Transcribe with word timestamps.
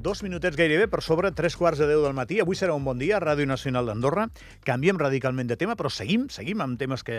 dos 0.00 0.22
minutets 0.24 0.56
gairebé 0.56 0.88
per 0.88 1.02
sobre, 1.04 1.30
tres 1.36 1.56
quarts 1.56 1.78
de 1.80 1.86
deu 1.88 2.02
del 2.02 2.16
matí. 2.16 2.40
Avui 2.40 2.56
serà 2.56 2.74
un 2.74 2.84
bon 2.84 2.98
dia 2.98 3.18
a 3.18 3.22
Ràdio 3.22 3.46
Nacional 3.46 3.86
d'Andorra. 3.86 4.26
Canviem 4.64 4.98
radicalment 4.98 5.48
de 5.50 5.58
tema, 5.60 5.76
però 5.76 5.92
seguim, 5.92 6.28
seguim 6.32 6.60
amb 6.64 6.80
temes 6.80 7.04
que, 7.04 7.16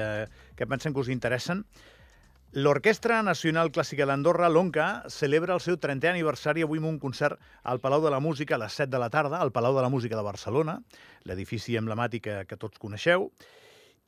que 0.57 0.67
pensem 0.67 0.93
que 0.93 1.03
us 1.03 1.11
interessen. 1.13 1.63
L'Orquestra 2.51 3.21
Nacional 3.23 3.69
Clàssica 3.71 4.03
d'Andorra, 4.09 4.49
l'ONCA, 4.51 5.05
celebra 5.07 5.55
el 5.55 5.61
seu 5.63 5.77
30è 5.79 6.09
aniversari 6.09 6.65
avui 6.65 6.81
amb 6.81 6.89
un 6.89 6.99
concert 6.99 7.39
al 7.63 7.79
Palau 7.79 8.03
de 8.03 8.11
la 8.11 8.19
Música 8.19 8.57
a 8.57 8.59
les 8.59 8.75
7 8.75 8.91
de 8.91 8.99
la 8.99 9.09
tarda, 9.09 9.39
al 9.39 9.53
Palau 9.55 9.77
de 9.77 9.85
la 9.85 9.93
Música 9.93 10.17
de 10.19 10.25
Barcelona, 10.25 10.81
l'edifici 11.23 11.77
emblemàtic 11.79 12.25
que, 12.25 12.35
que 12.49 12.59
tots 12.59 12.81
coneixeu. 12.81 13.29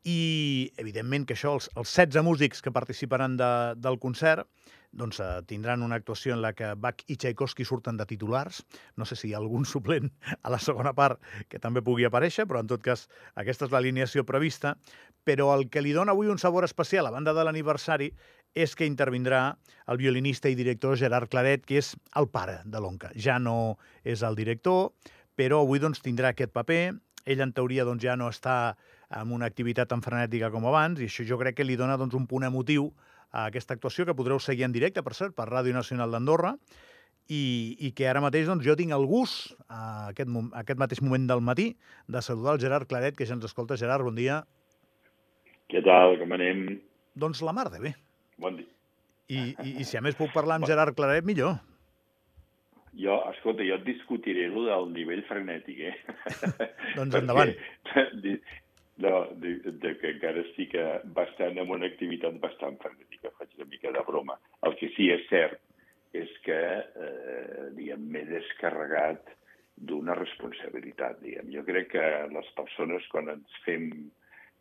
I, 0.04 0.74
evidentment, 0.76 1.24
que 1.24 1.38
això, 1.38 1.54
els, 1.56 1.70
els 1.80 1.96
16 1.96 2.26
músics 2.28 2.60
que 2.60 2.76
participaran 2.76 3.38
de, 3.40 3.50
del 3.80 3.96
concert, 4.04 4.50
doncs 4.94 5.20
eh, 5.20 5.42
tindran 5.50 5.84
una 5.84 5.98
actuació 6.00 6.36
en 6.36 6.42
la 6.44 6.54
que 6.54 6.74
Bach 6.78 7.02
i 7.08 7.18
Tchaikovsky 7.18 7.66
surten 7.66 7.98
de 7.98 8.06
titulars. 8.10 8.64
No 8.96 9.06
sé 9.10 9.18
si 9.18 9.30
hi 9.30 9.34
ha 9.34 9.42
algun 9.42 9.66
suplent 9.74 10.12
a 10.42 10.54
la 10.54 10.62
segona 10.62 10.94
part 10.98 11.22
que 11.50 11.60
també 11.60 11.84
pugui 11.86 12.06
aparèixer, 12.08 12.48
però 12.50 12.62
en 12.64 12.70
tot 12.70 12.84
cas 12.86 13.08
aquesta 13.36 13.68
és 13.68 13.74
l'alineació 13.74 14.26
prevista. 14.30 14.78
Però 15.24 15.54
el 15.56 15.70
que 15.72 15.82
li 15.82 15.94
dona 15.96 16.12
avui 16.12 16.28
un 16.28 16.40
sabor 16.40 16.68
especial 16.68 17.08
a 17.08 17.14
banda 17.14 17.34
de 17.34 17.44
l'aniversari 17.48 18.12
és 18.54 18.76
que 18.78 18.86
intervindrà 18.86 19.56
el 19.90 19.98
violinista 19.98 20.50
i 20.52 20.56
director 20.56 20.98
Gerard 21.00 21.32
Claret, 21.32 21.64
que 21.66 21.80
és 21.82 21.94
el 22.20 22.30
pare 22.30 22.60
de 22.66 22.82
l'Onca. 22.84 23.10
Ja 23.16 23.40
no 23.40 23.80
és 24.04 24.22
el 24.22 24.38
director, 24.38 24.92
però 25.36 25.64
avui 25.64 25.82
doncs, 25.82 26.04
tindrà 26.06 26.34
aquest 26.34 26.54
paper. 26.54 26.94
Ell, 27.24 27.42
en 27.42 27.54
teoria, 27.56 27.86
doncs, 27.88 28.04
ja 28.04 28.18
no 28.20 28.28
està 28.30 28.76
amb 29.14 29.34
una 29.34 29.48
activitat 29.50 29.90
tan 29.90 30.04
frenètica 30.04 30.52
com 30.54 30.68
abans, 30.68 31.00
i 31.00 31.08
això 31.10 31.26
jo 31.26 31.40
crec 31.40 31.58
que 31.58 31.66
li 31.66 31.80
dona 31.80 31.98
doncs, 31.98 32.18
un 32.20 32.28
punt 32.28 32.46
emotiu 32.46 32.92
a 33.34 33.48
aquesta 33.50 33.74
actuació, 33.76 34.06
que 34.06 34.16
podreu 34.16 34.40
seguir 34.40 34.68
en 34.68 34.76
directe, 34.76 35.04
per 35.04 35.16
cert, 35.18 35.34
per 35.36 35.50
Ràdio 35.50 35.74
Nacional 35.76 36.14
d'Andorra, 36.14 36.54
i, 37.32 37.44
i 37.80 37.92
que 37.98 38.08
ara 38.10 38.22
mateix 38.24 38.48
doncs, 38.50 38.66
jo 38.68 38.76
tinc 38.80 38.94
el 38.94 39.08
gust, 39.10 39.56
a 39.72 40.12
aquest, 40.12 40.30
a 40.30 40.62
aquest 40.62 40.80
mateix 40.80 41.02
moment 41.02 41.26
del 41.30 41.42
matí, 41.42 41.72
de 42.08 42.22
saludar 42.22 42.56
el 42.58 42.62
Gerard 42.62 42.90
Claret, 42.90 43.18
que 43.18 43.26
ja 43.26 43.38
ens 43.38 43.48
escolta. 43.50 43.80
Gerard, 43.80 44.06
bon 44.06 44.16
dia. 44.20 44.44
Què 45.72 45.82
tal, 45.86 46.18
com 46.22 46.36
anem? 46.36 46.66
Doncs 47.18 47.42
la 47.46 47.56
mar 47.56 47.70
de 47.74 47.82
bé. 47.82 47.94
Bon 48.42 48.58
dia. 48.60 48.70
I, 49.32 49.54
i, 49.64 49.78
i 49.82 49.86
si 49.88 49.98
a 49.98 50.04
més 50.06 50.18
puc 50.20 50.34
parlar 50.38 50.60
amb 50.60 50.70
Gerard 50.70 50.98
Claret, 50.98 51.26
millor. 51.26 51.58
Jo, 52.94 53.16
escolta, 53.32 53.66
jo 53.66 53.80
et 53.80 53.88
discutiré 53.88 54.46
lo 54.54 54.68
del 54.68 54.92
nivell 54.94 55.24
frenètic, 55.26 55.80
eh? 55.90 55.96
doncs 57.00 57.18
endavant. 57.18 57.56
No, 59.02 59.26
de, 59.42 59.56
de 59.82 59.92
que 59.98 60.12
encara 60.14 60.44
estic 60.44 60.76
bastant 61.16 61.58
en 61.58 61.72
una 61.74 61.88
activitat 61.90 62.36
bastant 62.42 62.78
frenètica, 62.82 63.32
faig 63.40 63.56
una 63.58 63.70
mica 63.72 63.92
de 63.96 64.04
broma. 64.06 64.38
El 64.68 64.76
que 64.78 64.92
sí 64.94 65.10
és 65.14 65.24
cert 65.32 65.62
és 66.14 66.30
que, 66.46 66.58
eh, 67.06 67.70
diguem, 67.74 68.04
m'he 68.14 68.22
descarregat 68.30 69.32
d'una 69.90 70.14
responsabilitat, 70.20 71.18
diguem. 71.24 71.50
Jo 71.56 71.64
crec 71.66 71.90
que 71.96 72.04
les 72.34 72.52
persones, 72.60 73.08
quan 73.14 73.34
ens 73.34 73.64
fem... 73.66 73.90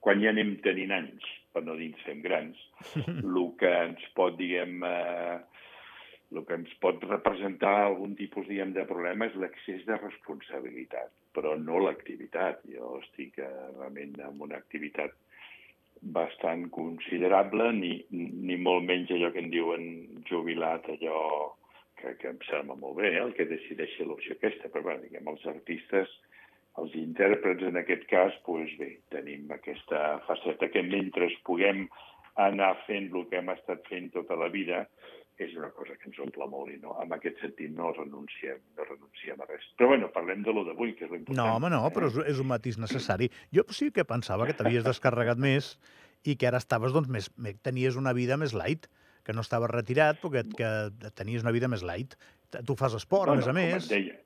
Quan 0.02 0.18
ja 0.18 0.32
anem 0.32 0.56
tenint 0.64 0.90
anys, 0.96 1.26
per 1.54 1.60
no 1.62 1.76
dir 1.78 1.92
ens 1.92 2.00
fem 2.02 2.24
grans, 2.24 2.58
el 3.12 3.36
que 3.60 3.68
ens 3.84 4.08
pot, 4.16 4.34
diguem, 4.40 4.80
eh, 4.82 5.36
el 6.32 6.44
que 6.48 6.56
ens 6.58 6.72
pot 6.82 7.02
representar 7.08 7.72
algun 7.82 8.14
tipus, 8.18 8.46
diguem, 8.48 8.72
de 8.76 8.84
problema 8.88 9.28
és 9.28 9.36
l'excés 9.40 9.84
de 9.88 9.98
responsabilitat, 10.00 11.12
però 11.36 11.54
no 11.60 11.82
l'activitat. 11.84 12.62
Jo 12.72 12.96
estic 13.02 13.38
eh, 13.42 13.50
realment 13.76 14.16
en 14.20 14.40
una 14.46 14.58
activitat 14.60 15.14
bastant 16.02 16.66
considerable, 16.74 17.70
ni, 17.78 17.92
ni 18.10 18.56
molt 18.58 18.86
menys 18.88 19.12
allò 19.14 19.30
que 19.34 19.42
en 19.44 19.52
diuen 19.52 19.84
jubilat, 20.28 20.88
allò 20.96 21.20
que, 22.00 22.16
que 22.18 22.32
em 22.32 22.40
sembla 22.48 22.76
molt 22.80 22.98
bé, 22.98 23.12
eh, 23.12 23.22
el 23.22 23.34
que 23.36 23.46
decideixi 23.50 24.06
l'opció 24.06 24.36
aquesta, 24.36 24.70
però 24.72 24.88
bé, 24.88 24.98
diguem, 25.04 25.28
els 25.30 25.46
artistes, 25.52 26.16
els 26.80 26.94
intèrprets 26.98 27.68
en 27.68 27.78
aquest 27.82 28.08
cas, 28.10 28.34
doncs 28.46 28.72
bé, 28.80 28.94
tenim 29.14 29.50
aquesta 29.54 30.22
faceta 30.26 30.70
que 30.72 30.82
mentre 30.86 31.28
puguem 31.46 31.86
anar 32.40 32.72
fent 32.86 33.10
el 33.12 33.26
que 33.28 33.38
hem 33.38 33.50
estat 33.52 33.84
fent 33.92 34.08
tota 34.14 34.38
la 34.40 34.48
vida, 34.52 34.86
és 35.44 35.56
una 35.58 35.70
cosa 35.76 35.96
que 35.98 36.08
ens 36.10 36.18
omple 36.24 36.46
molt 36.50 36.72
i 36.72 36.78
no, 36.82 36.94
en 37.02 37.12
aquest 37.16 37.40
sentit 37.42 37.72
no 37.76 37.90
renunciem, 37.96 38.60
no 38.78 38.86
renunciem 38.88 39.42
a 39.42 39.48
res. 39.48 39.66
Però 39.78 39.90
bueno, 39.92 40.10
parlem 40.14 40.44
de 40.46 40.54
lo 40.54 40.64
d'avui, 40.68 40.94
que 40.98 41.06
és 41.06 41.12
l'important. 41.12 41.38
No, 41.38 41.58
home, 41.58 41.70
no, 41.72 41.82
però 41.94 42.10
és, 42.10 42.18
és 42.34 42.42
un 42.42 42.50
matís 42.50 42.78
necessari. 42.80 43.30
Jo 43.54 43.66
sí 43.74 43.90
que 43.94 44.06
pensava 44.08 44.48
que 44.48 44.56
t'havies 44.58 44.86
descarregat 44.86 45.40
més 45.42 45.76
i 46.28 46.36
que 46.38 46.48
ara 46.50 46.60
estaves, 46.62 46.94
doncs, 46.94 47.10
més, 47.10 47.30
tenies 47.66 47.98
una 47.98 48.14
vida 48.16 48.38
més 48.40 48.54
light, 48.56 48.88
que 49.26 49.34
no 49.34 49.44
estaves 49.46 49.70
retirat, 49.70 50.18
però 50.22 50.32
que, 50.34 50.44
que 50.58 51.12
tenies 51.18 51.46
una 51.46 51.54
vida 51.54 51.70
més 51.70 51.84
light. 51.86 52.16
Tu 52.52 52.76
fas 52.78 52.94
esport, 52.98 53.30
bueno, 53.30 53.38
a 53.38 53.42
més 53.42 53.50
a 53.50 53.56
més. 53.56 53.88
Deia, 53.90 54.18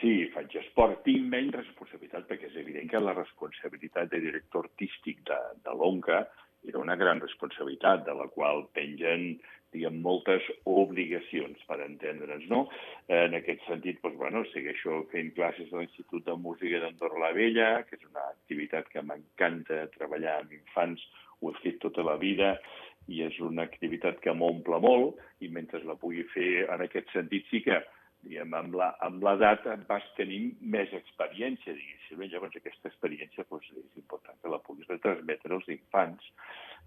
sí, 0.00 0.12
faig 0.34 0.54
esport, 0.60 1.00
tinc 1.06 1.24
menys 1.32 1.56
responsabilitat, 1.56 2.26
perquè 2.28 2.50
és 2.50 2.58
evident 2.60 2.90
que 2.90 3.00
la 3.00 3.16
responsabilitat 3.16 4.12
de 4.12 4.20
director 4.26 4.68
artístic 4.68 5.24
de, 5.28 5.40
de 5.64 5.76
l'ONCA 5.76 6.24
era 6.68 6.78
una 6.78 6.96
gran 6.96 7.20
responsabilitat, 7.20 8.04
de 8.06 8.14
la 8.14 8.28
qual 8.34 8.66
pengen 8.76 9.38
diguem, 9.70 10.00
moltes 10.02 10.42
obligacions, 10.66 11.60
per 11.68 11.78
entendre'ns, 11.84 12.46
no? 12.50 12.64
En 13.12 13.36
aquest 13.38 13.62
sentit, 13.68 14.00
doncs, 14.02 14.18
bueno, 14.18 14.42
segueixo 14.50 15.04
fent 15.12 15.30
classes 15.36 15.70
a 15.70 15.78
l'Institut 15.80 16.26
de 16.26 16.36
Música 16.42 16.80
d'Andorra 16.82 17.22
la 17.26 17.32
Vella, 17.36 17.70
que 17.86 17.98
és 17.98 18.06
una 18.08 18.26
activitat 18.32 18.90
que 18.90 19.04
m'encanta 19.06 19.84
treballar 19.94 20.40
amb 20.40 20.56
infants, 20.58 21.04
ho 21.40 21.52
he 21.52 21.62
fet 21.62 21.78
tota 21.84 22.04
la 22.06 22.18
vida, 22.20 22.56
i 23.10 23.22
és 23.26 23.38
una 23.42 23.64
activitat 23.66 24.20
que 24.24 24.34
m'omple 24.34 24.80
molt, 24.82 25.22
i 25.40 25.48
mentre 25.48 25.82
la 25.86 25.98
pugui 25.98 26.26
fer 26.34 26.66
en 26.66 26.84
aquest 26.84 27.10
sentit 27.14 27.46
sí 27.50 27.62
que 27.64 27.80
diguem, 28.24 28.54
amb 28.54 29.24
l'edat 29.24 29.66
vas 29.88 30.06
tenint 30.16 30.50
més 30.60 30.92
experiència, 30.96 31.74
diguéssim. 31.76 32.24
Llavors, 32.32 32.56
aquesta 32.58 32.90
experiència 32.90 33.46
doncs, 33.48 33.70
és 33.76 34.02
important 34.02 34.36
que 34.42 34.52
la 34.52 34.60
puguis 34.64 34.88
retransmetre 34.90 35.56
als 35.56 35.68
infants. 35.72 36.26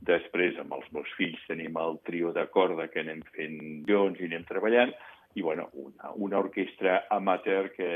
Després, 0.04 0.60
amb 0.62 0.76
els 0.78 0.90
meus 0.96 1.10
fills, 1.18 1.42
tenim 1.48 1.78
el 1.80 2.00
trio 2.08 2.34
de 2.36 2.46
corda 2.54 2.90
que 2.92 3.02
anem 3.04 3.24
fent 3.36 3.60
guions 3.88 4.20
i 4.20 4.30
anem 4.30 4.46
treballant, 4.50 4.94
i 5.36 5.42
bueno, 5.42 5.70
una, 5.74 6.12
una 6.28 6.40
orquestra 6.44 7.06
amateur 7.10 7.72
que, 7.74 7.90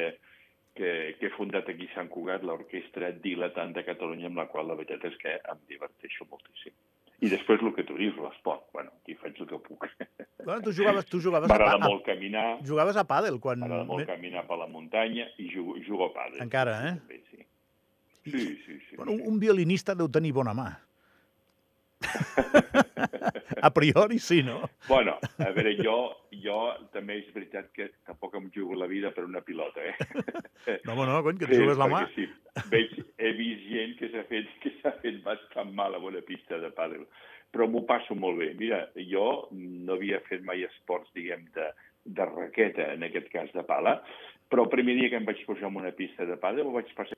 que, 0.78 0.92
que 1.20 1.28
he 1.28 1.36
fundat 1.36 1.70
aquí 1.70 1.90
a 1.90 1.96
Sant 1.96 2.10
Cugat, 2.14 2.46
l'Orquestra 2.46 3.12
Dilatant 3.24 3.76
de 3.78 3.86
Catalunya, 3.86 4.32
amb 4.32 4.42
la 4.42 4.48
qual 4.52 4.70
la 4.70 4.78
veritat 4.80 5.06
és 5.12 5.18
que 5.22 5.38
em 5.54 5.66
diverteixo 5.70 6.30
moltíssim. 6.32 6.76
I 7.26 7.32
després 7.34 7.64
el 7.66 7.74
que 7.74 7.86
tu 7.86 7.98
dius, 7.98 8.18
l'esport. 8.22 8.68
Bueno, 8.74 8.94
aquí 9.02 9.18
faig 9.18 9.42
el 9.42 9.50
que 9.50 9.62
puc. 9.66 9.90
Bueno, 10.48 10.62
tu 10.62 10.72
jugaves, 10.72 11.06
tu 11.06 11.20
jugaves 11.20 11.52
a 11.52 11.58
pàdel. 11.60 11.82
molt 11.84 12.06
caminar. 12.06 12.46
Jugaves 12.64 12.96
a 12.96 13.04
pàdel 13.04 13.36
quan... 13.44 13.60
M'agrada 13.60 13.84
molt 13.84 14.08
caminar 14.08 14.46
per 14.48 14.56
la 14.62 14.68
muntanya 14.72 15.26
i 15.44 15.50
jugo, 15.52 15.76
jugo 15.84 16.08
a 16.08 16.14
pàdel. 16.16 16.40
Encara, 16.46 16.76
eh? 16.88 16.94
També, 17.02 17.20
sí. 17.28 17.44
Sí, 18.32 18.46
sí, 18.64 18.78
sí. 18.86 18.96
Bueno, 18.96 19.18
un 19.28 19.42
violinista 19.44 19.92
deu 19.92 20.08
tenir 20.08 20.32
bona 20.38 20.56
mà. 20.56 20.70
a 23.68 23.74
priori 23.74 24.20
sí, 24.24 24.40
no? 24.44 24.62
Bueno, 24.88 25.18
a 25.20 25.52
veure, 25.52 25.76
jo, 25.84 25.98
jo 26.46 26.58
també 26.96 27.20
és 27.26 27.30
veritat 27.36 27.68
que 27.76 27.90
tampoc 28.08 28.40
em 28.40 28.48
jugo 28.56 28.80
la 28.80 28.88
vida 28.88 29.12
per 29.12 29.28
una 29.28 29.44
pilota, 29.44 29.84
eh? 29.84 29.96
No, 30.88 30.94
home, 30.94 31.12
no, 31.12 31.22
cony, 31.28 31.44
que 31.44 31.52
et 31.52 31.60
jugues 31.60 31.80
la 31.80 31.92
mà. 31.92 32.06
Sí, 32.16 32.24
veig, 32.72 32.96
he 33.20 33.36
vist 33.36 33.68
gent 33.68 34.00
que 34.00 34.16
s'ha 34.16 34.24
fet, 34.32 34.48
que 34.64 34.78
s'ha 34.80 34.96
fet 35.04 35.20
bastant 35.28 35.76
mal 35.76 35.96
a 35.96 36.00
una 36.00 36.24
pista 36.24 36.64
de 36.64 36.72
pàdel, 36.76 37.04
però 37.52 37.68
m'ho 37.68 37.84
passo 37.90 38.16
molt 38.16 38.40
bé. 38.42 38.54
Mira, 38.60 38.86
jo 39.12 39.48
no 39.52 39.98
havia 39.98 40.22
fet 40.30 40.44
mai 40.46 40.66
esports, 40.68 41.12
diguem, 41.16 41.46
de, 41.56 41.70
de 42.06 42.32
raqueta, 42.32 42.92
en 42.94 43.06
aquest 43.08 43.30
cas 43.34 43.54
de 43.56 43.64
pala, 43.68 44.00
però 44.52 44.66
el 44.66 44.74
primer 44.74 44.98
dia 45.00 45.12
que 45.12 45.22
em 45.22 45.28
vaig 45.28 45.44
posar 45.48 45.72
en 45.72 45.80
una 45.84 45.96
pista 45.96 46.26
de 46.28 46.38
pàdel 46.40 46.68
ho 46.68 46.76
vaig 46.76 46.92
passar 46.96 47.18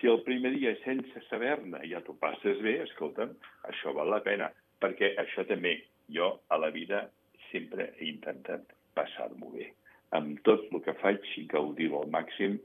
si 0.00 0.08
el 0.12 0.20
primer 0.26 0.52
dia 0.52 0.74
sense 0.84 1.22
saber-ne 1.30 1.80
ja 1.88 2.02
t'ho 2.04 2.14
passes 2.20 2.60
bé, 2.64 2.76
escolta'm, 2.84 3.32
això 3.70 3.94
val 3.96 4.12
la 4.12 4.20
pena, 4.24 4.50
perquè 4.82 5.14
això 5.22 5.46
també 5.48 5.78
jo 6.12 6.34
a 6.52 6.58
la 6.60 6.70
vida 6.74 7.06
sempre 7.50 7.90
he 7.96 8.10
intentat 8.10 8.74
passar-m'ho 8.96 9.52
bé. 9.54 9.70
Amb 10.16 10.42
tot 10.46 10.68
el 10.70 10.82
que 10.84 10.94
faig 11.00 11.24
gaudir-ho 11.50 12.02
al 12.02 12.12
màxim 12.12 12.58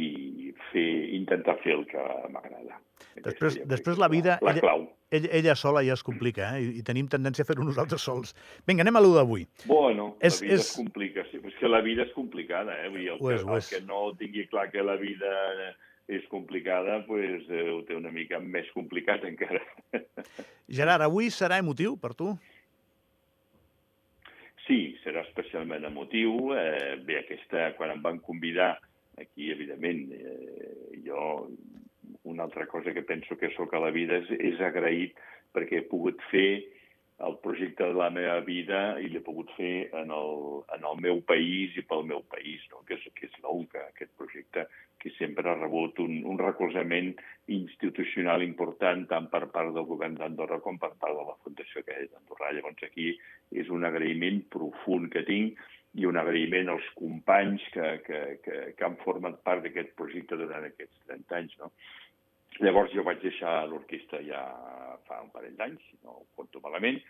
i 0.00 0.52
fer, 0.72 0.88
intentar 1.14 1.56
fer 1.62 1.76
el 1.78 1.84
que 1.90 2.02
m'agrada. 2.32 2.80
Després, 3.22 3.60
després 3.70 3.98
la 4.00 4.08
vida, 4.10 4.38
la, 4.42 4.54
la 4.54 4.58
ella, 4.58 4.72
ella, 5.14 5.30
ella 5.38 5.54
sola 5.54 5.84
ja 5.86 5.94
es 5.94 6.02
complica, 6.02 6.50
eh? 6.56 6.64
I, 6.64 6.70
i 6.80 6.82
tenim 6.86 7.06
tendència 7.10 7.46
a 7.46 7.48
fer-ho 7.48 7.66
nosaltres 7.66 8.02
sols. 8.02 8.34
Vinga, 8.66 8.82
anem 8.82 8.98
a 8.98 9.02
l'1 9.04 9.14
d'avui. 9.20 9.46
Bueno, 9.70 10.08
és, 10.18 10.40
la 10.40 10.48
vida 10.48 10.56
és... 10.58 10.66
es 10.66 10.72
complica, 10.80 11.26
sí, 11.30 11.38
és 11.38 11.58
que 11.60 11.70
la 11.70 11.82
vida 11.86 12.06
és 12.08 12.14
complicada, 12.16 12.78
eh? 12.82 12.90
Vull 12.90 13.04
dir, 13.04 13.10
el, 13.14 13.20
ho 13.22 13.34
és, 13.34 13.44
que, 13.70 13.78
el 13.78 13.84
que 13.84 13.86
no 13.86 14.00
tingui 14.18 14.48
clar 14.50 14.66
que 14.72 14.82
la 14.82 14.96
vida 15.00 15.34
és 16.08 16.26
complicada, 16.32 16.98
pues, 17.06 17.46
eh, 17.48 17.68
ho 17.72 17.84
té 17.86 17.94
una 17.96 18.10
mica 18.12 18.40
més 18.42 18.66
complicat 18.74 19.24
encara. 19.24 19.62
Gerard, 20.80 21.06
avui 21.06 21.30
serà 21.32 21.60
emotiu 21.62 21.94
per 22.00 22.12
tu? 22.18 22.34
Sí, 24.66 24.96
serà 25.04 25.22
especialment 25.24 25.84
emotiu. 25.86 26.52
Eh, 26.56 26.96
bé, 27.04 27.20
aquesta, 27.22 27.70
quan 27.78 27.94
em 27.94 28.02
van 28.04 28.20
convidar, 28.24 28.74
aquí, 29.20 29.50
evidentment, 29.50 30.06
eh, 30.12 31.00
jo 31.04 31.50
una 32.24 32.44
altra 32.44 32.66
cosa 32.66 32.92
que 32.92 33.02
penso 33.02 33.36
que 33.36 33.52
sóc 33.54 33.74
a 33.74 33.80
la 33.80 33.90
vida 33.90 34.16
és, 34.22 34.30
és 34.40 34.60
agraït 34.60 35.18
perquè 35.54 35.82
he 35.82 35.88
pogut 35.90 36.20
fer 36.30 36.64
el 37.24 37.36
projecte 37.38 37.86
de 37.86 37.94
la 37.94 38.08
meva 38.10 38.40
vida 38.42 38.98
i 38.98 39.06
l'he 39.12 39.22
pogut 39.22 39.50
fer 39.54 39.88
en 40.00 40.10
el, 40.10 40.32
en 40.74 40.86
el 40.88 40.96
meu 41.04 41.20
país 41.28 41.76
i 41.78 41.84
pel 41.86 42.02
meu 42.08 42.24
país, 42.32 42.64
no? 42.72 42.82
que 42.88 42.96
és, 42.98 43.04
que 43.14 43.28
és 43.28 43.36
l'UNCA, 43.44 43.84
aquest 43.92 44.10
projecte 44.18 44.66
que 44.98 45.12
sempre 45.14 45.46
ha 45.46 45.54
rebut 45.54 46.00
un, 46.02 46.24
un 46.26 46.40
recolzament 46.40 47.12
institucional 47.54 48.42
important 48.42 49.06
tant 49.12 49.28
per 49.30 49.44
part 49.54 49.70
del 49.76 49.86
govern 49.86 50.18
d'Andorra 50.18 50.58
com 50.64 50.80
per 50.80 50.94
part 50.98 51.14
de 51.14 51.28
la 51.28 51.38
Fundació 51.44 51.84
que 51.86 52.00
és 52.02 52.10
d'Andorra. 52.10 52.50
Llavors 52.56 52.88
aquí 52.88 53.12
és 53.52 53.70
un 53.70 53.86
agraïment 53.86 54.42
profund 54.50 55.12
que 55.12 55.22
tinc 55.28 55.60
i 55.94 56.06
un 56.08 56.16
agraïment 56.18 56.70
als 56.72 56.86
companys 56.98 57.62
que, 57.74 57.90
que, 58.06 58.22
que, 58.44 58.56
que 58.74 58.86
han 58.86 58.96
format 59.04 59.36
part 59.46 59.62
d'aquest 59.62 59.94
projecte 59.98 60.38
durant 60.40 60.66
aquests 60.66 60.96
30 61.10 61.38
anys. 61.38 61.54
No? 61.60 61.70
Llavors 62.62 62.94
jo 62.94 63.04
vaig 63.06 63.22
deixar 63.22 63.64
l'orquestra 63.70 64.22
ja 64.26 64.42
fa 65.08 65.20
un 65.22 65.30
parell 65.34 65.54
d'anys, 65.58 65.82
si 65.90 65.98
no 66.02 66.20
ho 66.20 66.26
conto 66.38 66.62
malament, 66.64 67.00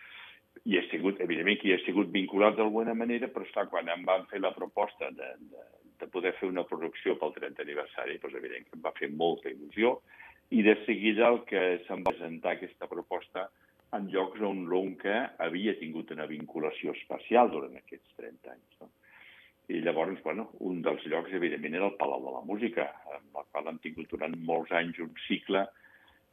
i 0.65 0.79
he 0.79 0.85
sigut, 0.89 1.21
evidentment 1.21 1.59
que 1.61 1.69
hi 1.69 1.75
he 1.75 1.81
sigut 1.85 2.13
vinculat 2.15 2.57
d'alguna 2.59 2.95
manera, 2.97 3.29
però 3.33 3.47
està, 3.49 3.67
quan 3.71 3.89
em 3.93 4.05
van 4.07 4.29
fer 4.31 4.41
la 4.41 4.55
proposta 4.57 5.11
de, 5.17 5.33
de, 5.51 5.65
de 6.01 6.09
poder 6.13 6.33
fer 6.39 6.49
una 6.49 6.65
producció 6.69 7.17
pel 7.21 7.35
30 7.37 7.65
aniversari, 7.65 8.21
doncs 8.23 8.39
evident 8.39 8.69
que 8.69 8.79
em 8.79 8.85
va 8.85 8.95
fer 8.99 9.11
molta 9.11 9.51
il·lusió, 9.51 9.99
i 10.55 10.63
de 10.63 10.77
seguida 10.85 11.29
el 11.33 11.43
que 11.49 11.65
se'm 11.89 12.05
va 12.07 12.15
presentar 12.15 12.55
aquesta 12.55 12.89
proposta 12.89 13.49
en 13.97 14.11
llocs 14.13 14.43
on 14.43 14.65
l'ONCA 14.71 15.17
havia 15.47 15.75
tingut 15.79 16.11
una 16.15 16.27
vinculació 16.31 16.95
especial 16.99 17.51
durant 17.53 17.77
aquests 17.79 18.17
30 18.19 18.53
anys. 18.55 18.77
No? 18.81 18.91
I 19.73 19.81
llavors, 19.81 20.21
bueno, 20.25 20.51
un 20.69 20.83
dels 20.85 21.07
llocs, 21.09 21.33
evidentment, 21.33 21.79
era 21.79 21.89
el 21.89 21.97
Palau 22.01 22.27
de 22.27 22.35
la 22.35 22.43
Música, 22.45 22.91
amb 23.15 23.41
el 23.41 23.49
qual 23.53 23.71
hem 23.71 23.81
tingut 23.85 24.11
durant 24.11 24.37
molts 24.51 24.75
anys 24.77 25.01
un 25.01 25.15
cicle 25.29 25.65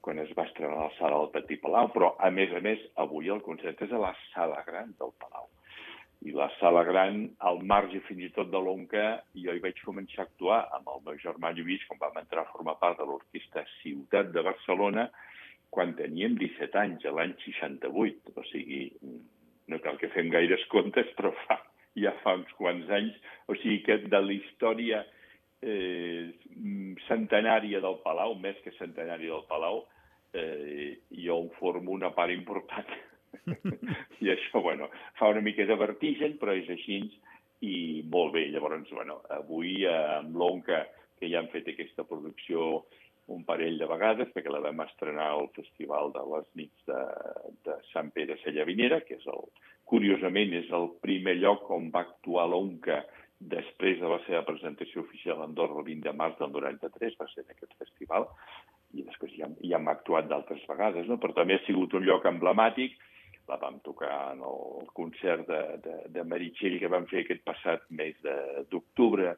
quan 0.02 0.19
es 0.19 0.31
va 0.38 0.48
estrenar 0.50 0.78
la 0.80 0.94
sala 0.98 1.19
del 1.22 1.31
Petit 1.36 1.62
Palau, 1.62 1.92
però, 1.94 2.16
a 2.19 2.31
més 2.34 2.52
a 2.58 2.60
més, 2.66 2.81
avui 3.04 3.30
el 3.30 3.44
concert 3.46 3.84
és 3.86 3.92
a 3.94 4.02
la 4.02 4.12
sala 4.31 4.63
gran 4.68 4.96
del 5.00 5.13
Palau. 5.22 5.48
I 6.25 6.34
la 6.38 6.50
sala 6.60 6.84
gran, 6.86 7.24
al 7.50 7.62
marge 7.66 8.02
fins 8.08 8.25
i 8.25 8.31
tot 8.34 8.50
de 8.52 8.60
l'Onca, 8.62 9.06
jo 9.46 9.54
hi 9.54 9.62
vaig 9.62 9.80
començar 9.86 10.25
a 10.25 10.28
actuar 10.28 10.60
amb 10.78 10.90
el 10.94 11.06
meu 11.06 11.22
germà 11.22 11.54
Lluís, 11.54 11.86
quan 11.88 12.02
vam 12.02 12.19
entrar 12.22 12.44
a 12.44 12.52
formar 12.52 12.75
part 12.81 13.00
de 13.00 13.08
l'Orquestra 13.10 13.63
Ciutat 13.80 14.34
de 14.36 14.44
Barcelona, 14.46 15.08
quan 15.72 15.96
teníem 15.98 16.36
17 16.40 16.78
anys, 16.78 17.08
l'any 17.08 17.34
68. 17.46 18.36
O 18.36 18.46
sigui, 18.52 18.86
no 19.72 19.80
cal 19.84 19.98
que 20.02 20.12
fem 20.16 20.30
gaires 20.34 20.64
comptes, 20.72 21.10
però 21.18 21.32
fa 21.46 21.62
ja 22.00 22.14
fa 22.24 22.36
uns 22.40 22.52
quants 22.60 22.90
anys, 22.94 23.16
o 23.52 23.56
sigui 23.60 23.82
que 23.84 23.98
de 24.06 24.22
la 24.24 24.36
història 24.36 25.02
eh, 25.62 26.32
centenària 27.08 27.82
del 27.84 28.00
Palau, 28.06 28.38
més 28.40 28.60
que 28.64 28.74
centenària 28.78 29.34
del 29.34 29.48
Palau, 29.50 29.84
eh, 30.34 31.02
jo 31.26 31.40
en 31.44 31.50
formo 31.58 31.92
una 31.92 32.14
part 32.16 32.32
important. 32.34 32.88
I 34.24 34.32
això, 34.34 34.62
bueno, 34.64 34.90
fa 35.20 35.32
una 35.32 35.44
mica 35.44 35.66
de 35.68 35.78
vertigen, 35.80 36.38
però 36.40 36.56
és 36.56 36.70
així 36.72 37.04
i 37.68 37.76
molt 38.10 38.34
bé. 38.36 38.48
Llavors, 38.54 38.90
bueno, 38.96 39.22
avui 39.36 39.84
eh, 39.84 39.96
amb 40.18 40.36
l'ONCA, 40.38 40.86
que 41.20 41.30
ja 41.30 41.44
han 41.44 41.52
fet 41.54 41.68
aquesta 41.70 42.08
producció 42.10 42.86
un 43.31 43.44
parell 43.48 43.78
de 43.80 43.88
vegades, 43.89 44.31
perquè 44.36 44.51
la 44.51 44.63
vam 44.63 44.83
estrenar 44.86 45.31
al 45.31 45.50
Festival 45.56 46.12
de 46.16 46.24
les 46.33 46.48
Nits 46.60 46.88
de, 46.89 47.01
de 47.68 47.78
Sant 47.92 48.12
Pere 48.16 48.38
Sallavinera, 48.44 49.01
que 49.07 49.18
és 49.19 49.28
el, 49.31 49.48
Curiosament, 49.92 50.54
és 50.56 50.69
el 50.72 50.88
primer 51.04 51.33
lloc 51.42 51.66
on 51.75 51.89
va 51.92 52.06
actuar 52.06 52.45
l'ONCA 52.48 53.01
després 53.51 53.98
de 54.00 54.07
la 54.07 54.19
seva 54.24 54.45
presentació 54.48 55.01
oficial 55.04 55.42
a 55.42 55.48
Andorra 55.50 55.81
el 55.81 55.88
20 55.89 56.07
de 56.07 56.13
març 56.16 56.38
del 56.39 56.54
93, 56.54 57.18
va 57.19 57.28
ser 57.31 57.44
en 57.44 57.51
aquest 57.51 57.74
festival, 57.81 58.28
i 58.95 59.04
després 59.04 59.34
ja, 59.36 59.50
ja 59.68 59.80
hem 59.80 59.89
actuat 59.92 60.30
d'altres 60.30 60.63
vegades, 60.69 61.10
no? 61.10 61.18
però 61.19 61.36
també 61.36 61.57
ha 61.57 61.66
sigut 61.66 61.95
un 61.98 62.06
lloc 62.07 62.27
emblemàtic, 62.30 62.95
la 63.50 63.57
vam 63.60 63.81
tocar 63.84 64.13
en 64.31 64.45
el 64.48 64.88
concert 64.95 65.44
de, 65.50 65.62
de, 65.84 65.95
de 66.16 66.24
Meritxell 66.24 66.77
que 66.80 66.92
vam 66.94 67.10
fer 67.12 67.25
aquest 67.25 67.44
passat 67.44 67.84
mes 67.92 68.16
d'octubre 68.72 69.34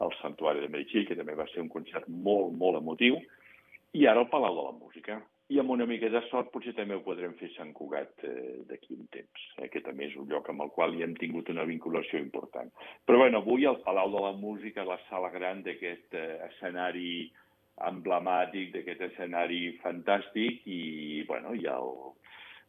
al 0.00 0.14
Santuari 0.20 0.62
de 0.62 0.70
Meritxell, 0.72 1.06
que 1.08 1.18
també 1.18 1.36
va 1.38 1.46
ser 1.52 1.60
un 1.62 1.70
concert 1.72 2.08
molt, 2.08 2.54
molt 2.58 2.80
emotiu, 2.80 3.20
i 3.92 4.06
ara 4.08 4.24
al 4.24 4.30
Palau 4.32 4.56
de 4.56 4.64
la 4.70 4.74
Música, 4.78 5.20
i 5.52 5.58
amb 5.60 5.72
una 5.74 5.84
mica 5.84 6.08
de 6.08 6.22
sort 6.30 6.48
potser 6.52 6.72
també 6.76 6.96
ho 6.96 7.02
podrem 7.04 7.34
fer 7.36 7.50
Sant 7.52 7.74
Cugat 7.76 8.24
eh, 8.24 8.62
d'aquí 8.68 8.94
un 8.96 9.04
temps, 9.12 9.42
eh, 9.58 9.68
que 9.68 9.82
també 9.84 10.06
és 10.08 10.16
un 10.16 10.28
lloc 10.30 10.48
amb 10.48 10.64
el 10.64 10.70
qual 10.72 10.94
hi 10.96 11.04
hem 11.04 11.12
tingut 11.20 11.50
una 11.52 11.66
vinculació 11.68 12.20
important. 12.22 12.70
Però 13.04 13.20
bueno, 13.20 13.42
avui 13.42 13.66
al 13.68 13.82
Palau 13.84 14.14
de 14.14 14.22
la 14.24 14.32
Música, 14.38 14.86
la 14.88 15.00
sala 15.10 15.28
gran 15.34 15.60
d'aquest 15.66 16.16
eh, 16.16 16.38
escenari 16.48 17.28
emblemàtic, 17.88 18.72
d'aquest 18.72 19.04
escenari 19.10 19.76
fantàstic 19.82 20.64
i, 20.64 20.80
bueno, 21.28 21.52
hi 21.58 21.68
ha 21.68 21.76
el, 21.82 21.92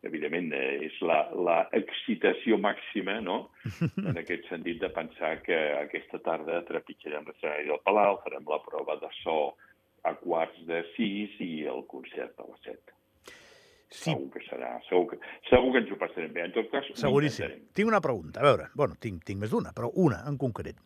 evidentment, 0.07 0.51
eh, 0.55 0.87
és 0.87 0.97
la, 1.05 1.19
la 1.47 1.59
excitació 1.75 2.57
màxima, 2.61 3.19
no?, 3.23 3.37
en 4.09 4.17
aquest 4.19 4.49
sentit 4.51 4.81
de 4.83 4.89
pensar 4.93 5.37
que 5.45 5.59
aquesta 5.79 6.19
tarda 6.25 6.63
trepitjarem 6.67 7.27
l'escenari 7.29 7.69
del 7.69 7.81
Palau, 7.85 8.19
farem 8.25 8.49
la 8.49 8.59
prova 8.65 8.97
de 9.01 9.11
so 9.21 9.37
a 10.03 10.15
quarts 10.19 10.59
de 10.67 10.81
sis 10.97 11.37
i 11.43 11.53
el 11.71 11.85
concert 11.91 12.39
a 12.39 12.49
les 12.49 12.67
set. 12.67 12.93
Sí. 13.93 14.09
Segur 14.09 14.31
que 14.33 14.41
serà, 14.47 14.73
segur 14.87 15.05
que, 15.11 15.19
segur 15.51 15.69
que 15.71 15.83
ens 15.83 15.93
ho 15.93 15.99
passarem 16.01 16.33
bé. 16.33 16.47
En 16.47 16.53
tot 16.55 16.69
cas, 16.71 16.87
Seguríssim. 16.97 17.53
Tinc 17.77 17.91
una 17.91 18.01
pregunta, 18.01 18.41
a 18.41 18.47
veure, 18.47 18.67
bueno, 18.73 18.97
tinc, 18.99 19.21
tinc 19.27 19.39
més 19.43 19.53
d'una, 19.53 19.71
però 19.77 19.91
una 20.01 20.23
en 20.29 20.39
concret. 20.41 20.81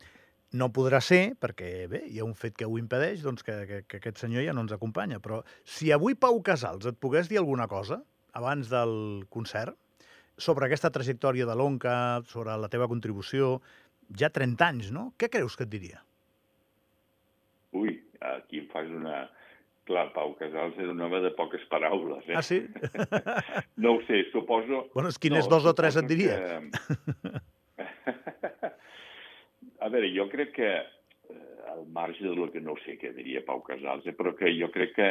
No 0.60 0.70
podrà 0.76 1.00
ser, 1.04 1.38
perquè 1.40 1.88
bé, 1.92 2.04
hi 2.08 2.20
ha 2.20 2.28
un 2.28 2.36
fet 2.36 2.56
que 2.60 2.68
ho 2.68 2.78
impedeix, 2.80 3.24
doncs 3.24 3.44
que, 3.48 3.56
que, 3.70 3.80
que 3.88 4.00
aquest 4.02 4.20
senyor 4.22 4.46
ja 4.46 4.54
no 4.56 4.64
ens 4.64 4.76
acompanya, 4.76 5.22
però 5.24 5.40
si 5.64 5.92
avui 5.96 6.16
Pau 6.20 6.40
Casals 6.44 6.88
et 6.88 7.00
pogués 7.00 7.32
dir 7.32 7.40
alguna 7.40 7.68
cosa 7.72 8.02
abans 8.38 8.70
del 8.70 9.26
concert 9.34 9.74
sobre 10.38 10.68
aquesta 10.68 10.92
trajectòria 10.94 11.48
de 11.50 11.56
l'ONCA, 11.58 12.22
sobre 12.30 12.54
la 12.62 12.70
teva 12.70 12.88
contribució, 12.92 13.56
ja 14.20 14.30
30 14.34 14.68
anys, 14.68 14.92
no? 14.94 15.08
Què 15.18 15.32
creus 15.34 15.58
que 15.58 15.66
et 15.66 15.74
diria? 15.74 16.04
Ui, 17.78 17.98
aquí 18.38 18.64
em 18.64 18.70
fas 18.74 18.90
una... 18.94 19.26
Clar, 19.88 20.10
Pau 20.12 20.34
Casals 20.36 20.76
era 20.84 20.92
un 20.92 21.00
home 21.00 21.22
de 21.24 21.30
poques 21.32 21.62
paraules. 21.72 22.26
Eh? 22.28 22.34
Ah, 22.36 22.42
sí? 22.44 22.58
no 23.84 23.94
ho 23.96 24.02
sé, 24.04 24.18
suposo... 24.34 24.82
Bueno, 24.92 25.08
és 25.14 25.20
quines 25.24 25.46
no, 25.46 25.52
dos 25.54 25.68
o 25.72 25.74
tres 25.78 25.96
et 25.96 26.10
diria? 26.10 26.36
Que... 26.36 27.32
A 29.86 29.88
veure, 29.94 30.10
jo 30.12 30.26
crec 30.28 30.52
que, 30.58 30.72
eh, 31.32 31.72
al 31.72 31.86
marge 31.96 32.26
del 32.26 32.52
que 32.52 32.60
no 32.60 32.76
sé 32.84 32.98
què 33.00 33.14
diria 33.16 33.46
Pau 33.48 33.64
Casals, 33.64 34.04
eh, 34.12 34.16
però 34.18 34.36
que 34.36 34.52
jo 34.60 34.68
crec 34.76 34.92
que 34.98 35.08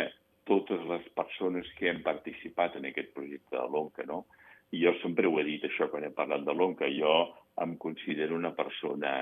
totes 0.46 0.82
les 0.90 1.06
persones 1.18 1.68
que 1.78 1.90
han 1.90 2.02
participat 2.06 2.78
en 2.78 2.88
aquest 2.90 3.12
projecte 3.16 3.56
de 3.56 3.66
l'ONCA, 3.66 4.06
no? 4.08 4.24
I 4.74 4.82
jo 4.82 4.92
sempre 5.02 5.28
ho 5.28 5.38
he 5.40 5.44
dit, 5.46 5.66
això, 5.66 5.90
quan 5.90 6.06
he 6.06 6.14
parlat 6.14 6.46
de 6.46 6.54
l'ONCA, 6.54 6.88
jo 6.94 7.12
em 7.62 7.76
considero 7.82 8.36
una 8.36 8.52
persona 8.54 9.12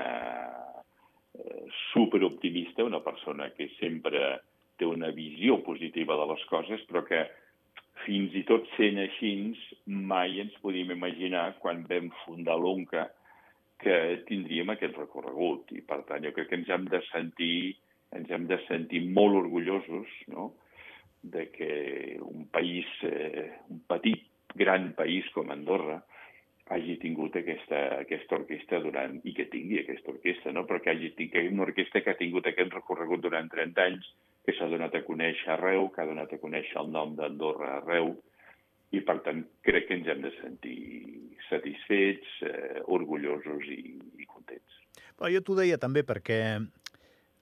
Eh, 1.37 1.65
superoptimista, 1.91 2.83
una 2.83 3.03
persona 3.03 3.49
que 3.51 3.67
sempre 3.79 4.19
té 4.79 4.85
una 4.85 5.09
visió 5.11 5.57
positiva 5.63 6.15
de 6.15 6.27
les 6.31 6.43
coses, 6.47 6.83
però 6.87 7.01
que 7.07 7.21
fins 8.05 8.35
i 8.39 8.43
tot 8.47 8.67
sent 8.75 8.99
així 9.01 9.31
mai 9.85 10.39
ens 10.43 10.55
podíem 10.63 10.93
imaginar 10.95 11.57
quan 11.63 11.83
vam 11.89 12.11
fundar 12.23 12.55
l'ONCA 12.59 13.07
que 13.83 13.97
tindríem 14.29 14.71
aquest 14.71 14.95
recorregut. 15.01 15.73
I 15.75 15.81
per 15.89 16.03
tant 16.07 16.23
jo 16.23 16.31
crec 16.35 16.51
que 16.51 16.59
ens 16.61 16.71
hem 16.71 16.87
de 16.93 17.01
sentir, 17.09 17.75
ens 18.15 18.31
hem 18.31 18.47
de 18.51 18.59
sentir 18.69 19.03
molt 19.17 19.39
orgullosos 19.41 20.11
no? 20.31 20.53
De 21.31 21.49
que 21.51 21.71
un 22.21 22.47
país, 22.53 22.85
eh, 23.03 23.51
un 23.69 23.81
petit, 23.89 24.27
gran 24.55 24.93
país 24.95 25.27
com 25.35 25.49
Andorra, 25.51 25.99
hagi 26.73 26.95
tingut 26.97 27.35
aquesta, 27.37 27.81
aquesta 28.01 28.39
orquestra 28.39 28.79
durant, 28.81 29.19
i 29.27 29.33
que 29.37 29.45
tingui 29.51 29.81
aquesta 29.81 30.13
orquestra, 30.15 30.53
no? 30.55 30.63
però 30.65 30.79
que 30.81 30.93
hagi 30.93 31.11
tingut 31.17 31.51
una 31.51 31.65
orquestra 31.67 32.01
que 32.01 32.13
ha 32.13 32.19
tingut 32.21 32.47
aquest 32.49 32.73
recorregut 32.73 33.21
durant 33.25 33.51
30 33.51 33.83
anys, 33.83 34.07
que 34.45 34.55
s'ha 34.57 34.69
donat 34.71 34.95
a 34.95 35.03
conèixer 35.05 35.51
arreu, 35.53 35.89
que 35.93 36.01
ha 36.01 36.09
donat 36.09 36.33
a 36.33 36.41
conèixer 36.41 36.79
el 36.81 36.89
nom 36.93 37.13
d'Andorra 37.17 37.75
arreu, 37.81 38.15
i 38.95 39.01
per 39.05 39.19
tant 39.25 39.43
crec 39.65 39.89
que 39.89 39.99
ens 39.99 40.09
hem 40.09 40.23
de 40.23 40.31
sentir 40.39 40.79
satisfets, 41.49 42.39
eh, 42.47 42.81
orgullosos 42.97 43.69
i, 43.69 43.97
i 44.21 44.25
contents. 44.29 44.81
Però 45.15 45.29
jo 45.31 45.41
t'ho 45.45 45.57
deia 45.59 45.77
també 45.81 46.05
perquè 46.07 46.39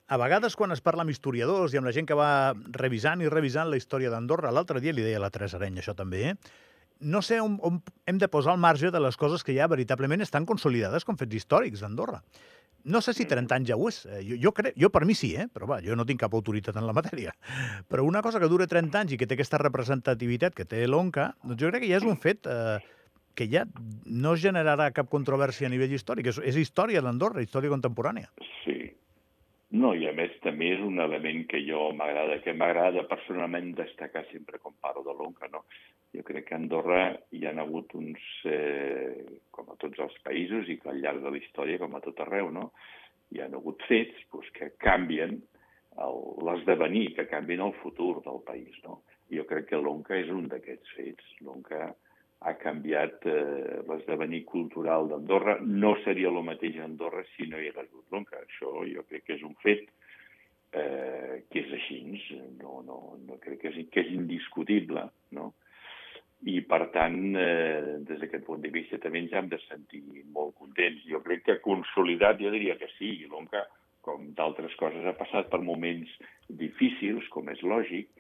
a 0.08 0.18
vegades 0.20 0.58
quan 0.60 0.74
es 0.76 0.82
parla 0.84 1.06
amb 1.06 1.14
historiadors 1.14 1.74
i 1.74 1.80
amb 1.80 1.88
la 1.88 1.94
gent 1.96 2.10
que 2.10 2.18
va 2.18 2.54
revisant 2.76 3.24
i 3.24 3.32
revisant 3.32 3.70
la 3.72 3.80
història 3.80 4.12
d'Andorra, 4.12 4.52
l'altre 4.52 4.82
dia 4.84 4.94
li 4.94 5.06
deia 5.06 5.22
la 5.22 5.32
Teresa 5.34 5.58
Areny 5.60 5.80
això 5.82 5.96
també, 5.98 6.34
eh? 6.34 6.36
no 7.04 7.22
sé 7.22 7.40
on, 7.42 7.58
on 7.62 7.82
hem 8.08 8.18
de 8.18 8.30
posar 8.32 8.56
el 8.56 8.62
marge 8.64 8.92
de 8.92 9.00
les 9.00 9.18
coses 9.18 9.44
que 9.44 9.56
ja 9.56 9.68
veritablement 9.68 10.24
estan 10.24 10.48
consolidades 10.50 11.06
com 11.06 11.18
fets 11.20 11.36
històrics 11.36 11.84
d'Andorra. 11.84 12.22
No 12.84 13.00
sé 13.00 13.14
si 13.16 13.24
30 13.28 13.56
anys 13.56 13.70
ja 13.72 13.78
ho 13.80 13.88
és. 13.88 14.02
Eh, 14.06 14.22
jo, 14.28 14.38
jo, 14.48 14.52
crec, 14.56 14.76
jo 14.80 14.90
per 14.92 15.06
mi 15.08 15.16
sí, 15.16 15.32
eh? 15.40 15.48
però 15.52 15.70
va, 15.70 15.80
jo 15.84 15.96
no 15.96 16.06
tinc 16.08 16.20
cap 16.20 16.34
autoritat 16.36 16.76
en 16.80 16.88
la 16.88 16.96
matèria. 16.96 17.32
Però 17.92 18.04
una 18.04 18.22
cosa 18.22 18.42
que 18.44 18.50
dura 18.52 18.68
30 18.68 19.00
anys 19.00 19.14
i 19.16 19.20
que 19.20 19.28
té 19.28 19.38
aquesta 19.38 19.62
representativitat 19.62 20.56
que 20.58 20.68
té 20.68 20.84
l'ONCA, 20.88 21.30
doncs 21.46 21.62
jo 21.62 21.72
crec 21.72 21.86
que 21.86 21.94
ja 21.94 22.02
és 22.02 22.08
un 22.08 22.20
fet 22.20 22.50
eh, 22.52 22.82
que 23.40 23.48
ja 23.48 23.64
no 24.06 24.36
generarà 24.36 24.90
cap 24.96 25.08
controvèrsia 25.12 25.70
a 25.70 25.72
nivell 25.72 25.96
històric. 25.96 26.34
És, 26.34 26.42
és 26.44 26.60
història 26.60 27.02
d'Andorra, 27.06 27.46
història 27.46 27.72
contemporània. 27.72 28.28
Sí. 28.66 28.73
No, 29.74 29.94
i 29.98 30.06
a 30.06 30.14
més 30.14 30.34
també 30.44 30.70
és 30.76 30.82
un 30.86 31.02
element 31.02 31.48
que 31.50 31.64
jo 31.66 31.88
m'agrada, 31.98 32.38
que 32.46 32.54
m'agrada 32.54 33.08
personalment 33.10 33.72
destacar 33.78 34.22
sempre 34.30 34.60
quan 34.62 34.76
parlo 34.82 35.02
de 35.08 35.16
l'ONCA, 35.18 35.50
no? 35.54 35.64
Jo 36.14 36.22
crec 36.28 36.46
que 36.50 36.54
a 36.54 36.60
Andorra 36.62 37.00
hi 37.34 37.48
ha 37.50 37.56
hagut 37.64 37.96
uns, 37.98 38.22
eh, 38.46 39.40
com 39.50 39.72
a 39.74 39.78
tots 39.82 40.04
els 40.06 40.20
països 40.28 40.70
i 40.70 40.78
al 40.86 41.02
llarg 41.02 41.24
de 41.24 41.32
la 41.34 41.42
història, 41.42 41.82
com 41.82 41.96
a 41.98 42.04
tot 42.06 42.22
arreu, 42.22 42.52
no? 42.54 42.70
hi 43.34 43.42
ha 43.42 43.50
hagut 43.50 43.82
fets 43.90 44.26
pues, 44.32 44.50
que 44.54 44.72
canvien 44.84 45.40
l'esdevenir, 46.48 47.14
que 47.18 47.28
canvien 47.30 47.62
el 47.66 47.74
futur 47.82 48.22
del 48.26 48.42
país. 48.46 48.78
No? 48.86 49.02
Jo 49.34 49.46
crec 49.50 49.70
que 49.72 49.82
l'ONCA 49.82 50.20
és 50.22 50.30
un 50.34 50.48
d'aquests 50.52 50.96
fets. 50.98 51.36
L'ONCA 51.46 51.90
ha 52.44 52.54
canviat 52.60 53.26
eh, 53.30 53.82
l'esdevenir 53.88 54.44
cultural 54.50 55.08
d'Andorra. 55.10 55.58
No 55.64 55.96
seria 56.04 56.32
el 56.32 56.42
mateix 56.44 56.80
Andorra 56.84 57.24
si 57.34 57.48
no 57.48 57.60
hi 57.60 57.70
hagués 57.70 57.86
hagut 57.86 58.12
l'ONCA. 58.12 58.44
Això 58.44 58.74
jo 58.90 59.06
crec 59.08 59.28
que 59.28 59.38
és 59.38 59.44
un 59.48 59.56
fet 59.64 59.86
eh, 60.76 61.44
que 61.50 61.64
és 61.64 61.76
així. 61.80 62.02
No, 62.60 62.82
no, 62.88 63.00
no 63.24 63.40
crec 63.44 63.62
que 63.64 63.72
és, 63.72 63.84
que 63.94 64.04
és 64.04 64.12
indiscutible. 64.16 65.06
No? 65.38 65.54
I, 66.44 66.58
per 66.68 66.82
tant, 66.92 67.22
eh, 67.40 68.02
des 68.04 68.20
d'aquest 68.20 68.44
punt 68.50 68.64
de 68.66 68.74
vista 68.74 69.00
també 69.00 69.22
ens 69.24 69.36
hem 69.38 69.48
de 69.52 69.62
sentir 69.70 70.04
molt 70.36 70.58
contents. 70.60 71.06
Jo 71.08 71.24
crec 71.24 71.46
que 71.48 71.62
consolidat, 71.64 72.42
jo 72.44 72.52
diria 72.52 72.76
que 72.82 72.92
sí. 72.98 73.16
L'ONCA, 73.32 73.64
com 74.04 74.34
d'altres 74.36 74.76
coses, 74.82 75.08
ha 75.08 75.16
passat 75.16 75.48
per 75.52 75.62
moments 75.64 76.12
difícils, 76.50 77.30
com 77.32 77.48
és 77.54 77.64
lògic, 77.64 78.12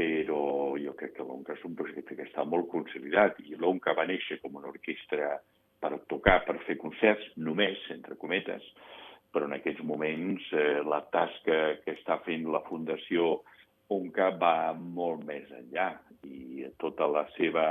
però 0.00 0.78
jo 0.80 0.94
crec 0.96 1.18
que 1.18 1.24
l'ONCA 1.26 1.58
és 1.58 1.64
un 1.68 1.74
projecte 1.76 2.16
que 2.16 2.24
està 2.24 2.44
molt 2.48 2.70
consolidat 2.72 3.36
i 3.44 3.58
l'ONCA 3.60 3.92
va 3.98 4.06
néixer 4.08 4.38
com 4.40 4.56
una 4.56 4.70
orquestra 4.72 5.34
per 5.80 5.92
tocar, 6.08 6.38
per 6.46 6.56
fer 6.64 6.78
concerts, 6.80 7.26
només, 7.36 7.80
entre 7.92 8.16
cometes, 8.20 8.64
però 9.32 9.48
en 9.48 9.58
aquests 9.58 9.84
moments 9.84 10.46
eh, 10.56 10.80
la 10.88 11.02
tasca 11.12 11.58
que 11.84 11.96
està 11.98 12.16
fent 12.24 12.48
la 12.48 12.62
Fundació 12.68 13.42
ONCA 13.92 14.30
va 14.40 14.72
molt 14.72 15.24
més 15.28 15.50
enllà 15.52 15.90
i 16.24 16.64
tota 16.80 17.08
la 17.10 17.26
seva... 17.36 17.64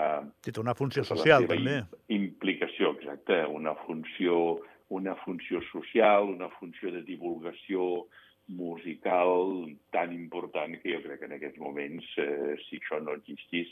Té 0.45 0.53
una 0.61 0.75
funció 0.77 1.05
social, 1.07 1.47
també. 1.49 1.79
Implicació, 2.13 2.93
exacte, 2.97 3.41
una 3.49 3.73
funció, 3.87 4.59
una 4.93 5.15
funció 5.23 5.63
social, 5.71 6.29
una 6.35 6.49
funció 6.59 6.93
de 6.93 7.05
divulgació, 7.07 8.05
musical 8.49 9.69
tan 9.93 10.13
important 10.13 10.73
que 10.81 10.95
jo 10.95 11.03
crec 11.03 11.21
que 11.21 11.29
en 11.29 11.37
aquests 11.37 11.61
moments, 11.61 12.05
eh, 12.17 12.57
si 12.65 12.79
això 12.79 12.99
no 13.03 13.15
existís, 13.17 13.69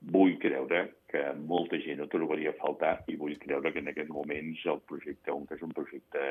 vull 0.00 0.38
creure 0.40 0.84
que 1.10 1.22
molta 1.36 1.80
gent 1.84 2.00
ho 2.00 2.08
trobaria 2.08 2.54
a 2.54 2.60
faltar 2.60 2.94
i 3.12 3.18
vull 3.20 3.36
creure 3.42 3.72
que 3.72 3.82
en 3.82 3.90
aquests 3.92 4.14
moments 4.14 4.62
el 4.72 4.80
projecte 4.88 5.34
ONCA 5.34 5.58
és 5.58 5.66
un 5.66 5.74
projecte 5.76 6.22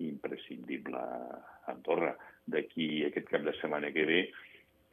imprescindible 0.00 0.96
a 0.96 1.42
Andorra. 1.74 2.14
D'aquí 2.46 3.04
aquest 3.06 3.28
cap 3.28 3.44
de 3.44 3.52
setmana 3.58 3.92
que 3.92 4.06
ve 4.08 4.22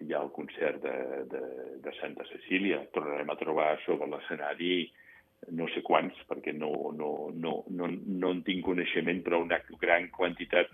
hi 0.03 0.13
ha 0.13 0.24
el 0.24 0.32
concert 0.36 0.82
de, 0.84 0.98
de, 1.32 1.44
de 1.84 1.94
Santa 2.00 2.25
Cecília. 2.32 2.82
Tornarem 2.96 3.29
a 3.29 3.39
trobar 3.39 3.72
sobre 3.86 4.10
l'escenari 4.12 4.89
no 5.56 5.70
sé 5.72 5.82
quants, 5.86 6.18
perquè 6.27 6.51
no, 6.56 6.91
no, 6.96 7.32
no, 7.32 7.53
no, 7.72 7.88
no 7.88 8.32
en 8.36 8.41
tinc 8.48 8.65
coneixement, 8.65 9.22
però 9.24 9.39
una 9.44 9.60
gran 9.79 10.10
quantitat 10.15 10.72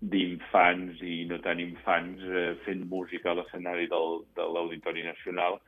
d'infants 0.00 1.00
i 1.02 1.24
no 1.30 1.38
tan 1.44 1.60
infants 1.62 2.22
eh, 2.26 2.52
fent 2.66 2.84
música 2.90 3.32
a 3.32 3.38
l'escenari 3.38 3.88
de 3.88 4.48
l'Auditori 4.52 5.04
Nacional 5.06 5.58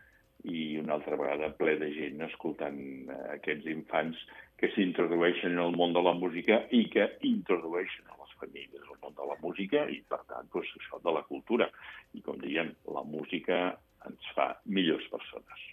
i 0.44 0.78
una 0.78 0.94
altra 0.98 1.16
vegada 1.18 1.50
ple 1.58 1.74
de 1.80 1.88
gent 1.94 2.20
escoltant 2.28 2.78
eh, 3.08 3.18
aquests 3.38 3.66
infants 3.72 4.20
que 4.58 4.70
s'introdueixen 4.74 5.54
en 5.54 5.62
el 5.64 5.76
món 5.78 5.94
de 5.94 6.02
la 6.02 6.14
música 6.18 6.60
i 6.74 6.84
que 6.92 7.06
introdueixen 7.26 8.10
a 8.10 8.18
les 8.20 8.36
famílies 8.40 8.84
el 8.84 9.00
món 9.02 9.14
de 9.14 9.26
la 9.30 9.38
música 9.42 9.84
i, 9.90 10.00
per 10.10 10.20
tant, 10.30 10.48
doncs, 10.54 10.72
això 10.80 11.00
de 11.04 11.14
la 11.14 11.24
cultura. 11.30 11.70
I, 12.14 12.22
com 12.26 12.38
diem, 12.42 12.72
la 12.90 13.04
música 13.06 13.60
ens 14.06 14.32
fa 14.34 14.50
millors 14.66 15.06
persones. 15.12 15.68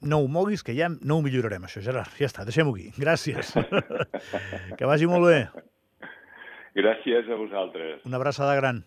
No 0.00 0.22
ho 0.22 0.28
moguis, 0.32 0.62
que 0.64 0.72
ja 0.76 0.88
no 0.88 1.18
ho 1.18 1.24
millorarem, 1.24 1.66
això, 1.66 1.82
Gerard. 1.84 2.14
Ja 2.16 2.30
està, 2.30 2.46
deixem-ho 2.48 2.72
aquí. 2.72 2.88
Gràcies. 2.96 3.52
que 4.78 4.88
vagi 4.88 5.10
molt 5.10 5.28
bé. 5.28 5.42
Gràcies 6.76 7.28
a 7.28 7.38
vosaltres. 7.38 8.06
Una 8.06 8.20
abraçada 8.20 8.54
gran. 8.58 8.84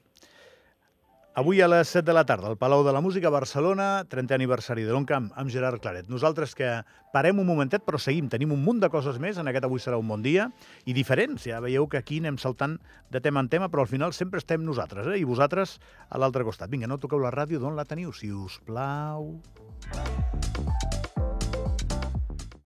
Avui 1.35 1.63
a 1.65 1.67
les 1.67 1.89
7 1.89 2.05
de 2.05 2.13
la 2.13 2.27
tarda, 2.29 2.51
al 2.51 2.59
Palau 2.61 2.83
de 2.85 2.91
la 2.93 3.01
Música, 3.01 3.31
Barcelona, 3.33 4.03
30è 4.05 4.35
aniversari 4.35 4.83
de 4.85 4.93
l'Oncamp, 4.93 5.31
amb 5.33 5.49
Gerard 5.49 5.81
Claret. 5.81 6.05
Nosaltres 6.05 6.53
que 6.53 6.67
parem 7.09 7.41
un 7.41 7.47
momentet, 7.49 7.81
però 7.81 7.97
seguim. 7.97 8.27
Tenim 8.29 8.53
un 8.53 8.61
munt 8.61 8.83
de 8.83 8.91
coses 8.93 9.17
més, 9.17 9.41
en 9.41 9.49
aquest 9.49 9.65
Avui 9.65 9.81
serà 9.81 9.97
un 9.97 10.13
bon 10.13 10.21
dia, 10.21 10.51
i 10.85 10.93
diferents. 10.93 11.49
Ja 11.49 11.57
veieu 11.65 11.89
que 11.89 11.97
aquí 11.97 12.21
anem 12.21 12.37
saltant 12.37 12.77
de 13.09 13.19
tema 13.25 13.41
en 13.41 13.49
tema, 13.49 13.71
però 13.73 13.81
al 13.87 13.89
final 13.89 14.13
sempre 14.13 14.37
estem 14.37 14.61
nosaltres, 14.61 15.09
eh? 15.09 15.17
i 15.17 15.25
vosaltres 15.25 15.79
a 16.05 16.21
l'altre 16.21 16.45
costat. 16.45 16.69
Vinga, 16.69 16.85
no 16.85 17.01
toqueu 17.01 17.25
la 17.25 17.33
ràdio, 17.33 17.57
d'on 17.57 17.73
la 17.73 17.89
teniu, 17.89 18.13
si 18.13 18.29
us 18.29 18.61
plau. 18.69 19.33